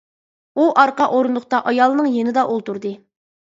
[0.61, 2.95] ئۇ ئارقا ئورۇندۇقتا ئايالىنىڭ يېنىدا ئولتۇردى.